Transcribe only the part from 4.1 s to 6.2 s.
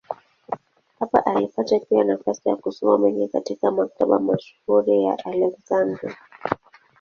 mashuhuri ya Aleksandria.